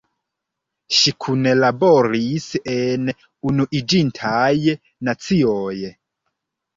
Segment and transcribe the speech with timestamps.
[0.99, 3.11] Ŝi kunlaboris en
[3.49, 4.55] Unuiĝintaj
[5.11, 5.77] Nacioj.